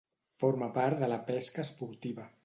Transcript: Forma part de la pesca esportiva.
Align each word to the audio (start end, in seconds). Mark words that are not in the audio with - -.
Forma 0.43 0.69
part 0.77 1.03
de 1.03 1.09
la 1.11 1.19
pesca 1.27 1.65
esportiva. 1.69 2.27